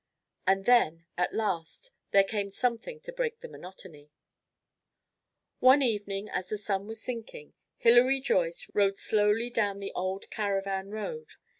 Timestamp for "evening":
5.83-6.27